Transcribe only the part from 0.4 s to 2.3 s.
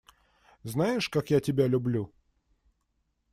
Знаешь, как я тебя люблю!